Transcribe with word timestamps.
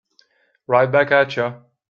Right 0.65 0.91
back 0.91 1.11
at 1.11 1.35
you. 1.37 1.61